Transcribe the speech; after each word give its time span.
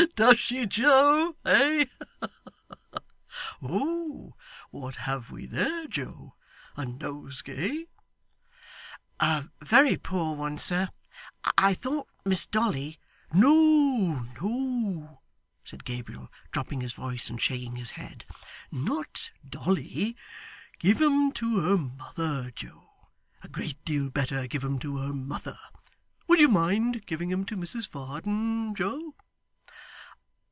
Does 0.15 0.39
she, 0.39 0.65
Joe? 0.65 1.35
Eh! 1.45 1.85
What 3.59 4.95
have 4.95 5.29
we 5.29 5.45
there, 5.45 5.85
Joe 5.87 6.33
a 6.75 6.85
nosegay!' 6.87 7.85
'A 9.19 9.49
very 9.61 9.97
poor 9.97 10.35
one, 10.35 10.57
sir 10.57 10.89
I 11.57 11.75
thought 11.75 12.07
Miss 12.25 12.47
Dolly' 12.47 12.97
'No, 13.33 14.25
no,' 14.41 15.21
said 15.63 15.85
Gabriel, 15.85 16.31
dropping 16.51 16.81
his 16.81 16.93
voice, 16.93 17.29
and 17.29 17.39
shaking 17.39 17.75
his 17.75 17.91
head, 17.91 18.25
'not 18.71 19.29
Dolly. 19.47 20.15
Give 20.79 20.99
'em 21.01 21.31
to 21.33 21.59
her 21.59 21.77
mother, 21.77 22.51
Joe. 22.55 23.09
A 23.43 23.47
great 23.47 23.83
deal 23.85 24.09
better 24.09 24.47
give 24.47 24.63
'em 24.63 24.79
to 24.79 24.97
her 24.97 25.13
mother. 25.13 25.59
Would 26.27 26.39
you 26.39 26.47
mind 26.49 27.05
giving 27.05 27.31
'em 27.31 27.43
to 27.45 27.55
Mrs 27.55 27.87
Varden, 27.87 28.73
Joe? 28.73 29.13